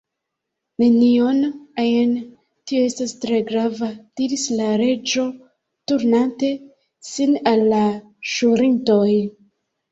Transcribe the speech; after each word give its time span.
"Nenion 0.83 1.41
ajn." 1.83 2.15
"Tio 2.71 2.87
estas 2.87 3.13
tre 3.27 3.43
grava," 3.51 3.91
diris 4.21 4.47
la 4.61 4.71
Reĝo 4.85 5.29
turnante 5.93 6.53
sin 7.13 7.41
al 7.55 7.65
la 7.77 7.87
ĵurintoj. 8.35 9.09